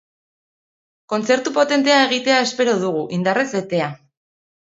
[1.13, 3.91] Kontzertu potentea egitea espero dugu, indarrez betea.